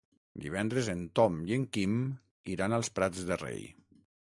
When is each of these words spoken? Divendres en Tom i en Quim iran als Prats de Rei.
Divendres 0.45 0.89
en 0.93 1.03
Tom 1.21 1.37
i 1.51 1.57
en 1.59 1.69
Quim 1.77 1.95
iran 2.57 2.79
als 2.79 2.95
Prats 2.97 3.25
de 3.31 3.43
Rei. 3.45 3.67